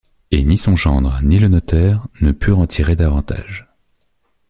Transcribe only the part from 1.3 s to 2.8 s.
le notaire, ne purent en